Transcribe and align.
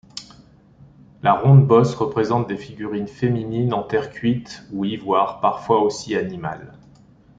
La 1.21 1.33
ronde-bosse 1.33 1.93
représente 1.93 2.47
des 2.47 2.57
figurines 2.57 3.07
féminines 3.07 3.71
en 3.71 3.83
terre 3.83 4.09
cuite 4.09 4.63
ou 4.73 4.83
ivoire, 4.83 5.41
parfois 5.41 5.83
aussi 5.83 6.15
animales. 6.15 6.73